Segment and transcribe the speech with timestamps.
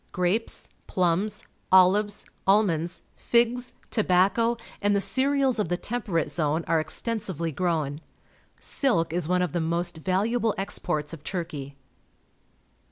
[0.13, 7.21] Grapes, plums, olives, almonds, figs, tobacco, and the cereals of the Temperate Zone are exten
[7.21, 8.01] sively grown.
[8.59, 11.75] Silk is one of the most valu able exports of Turkey.